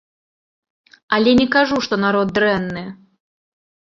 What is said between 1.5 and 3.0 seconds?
кажу, што народ дрэнны.